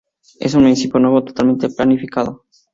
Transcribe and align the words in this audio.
Es 0.39 0.55
un 0.55 0.63
municipio 0.63 0.99
nuevo, 0.99 1.23
totalmente 1.23 1.69
planificado. 1.69 2.43